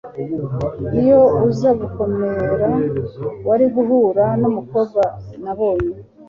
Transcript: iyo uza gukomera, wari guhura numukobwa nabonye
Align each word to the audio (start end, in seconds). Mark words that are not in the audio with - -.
iyo 1.01 1.21
uza 1.47 1.69
gukomera, 1.81 2.67
wari 3.47 3.65
guhura 3.75 4.25
numukobwa 4.41 5.01
nabonye 5.43 5.95